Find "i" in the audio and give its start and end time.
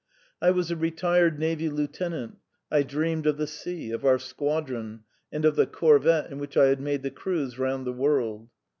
0.41-0.49, 2.71-2.81, 6.57-6.69